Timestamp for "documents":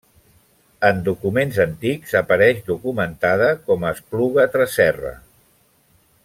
1.09-1.59